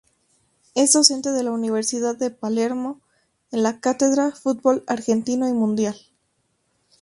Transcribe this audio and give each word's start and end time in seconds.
Es 0.73 0.93
docente 0.93 1.31
de 1.31 1.43
la 1.43 1.51
Universidad 1.51 2.15
de 2.15 2.31
Palermo 2.31 2.99
en 3.51 3.61
la 3.61 3.79
cátedra 3.79 4.31
Fútbol 4.31 4.83
argentino 4.87 5.47
y 5.47 5.53
mundial. 5.53 5.95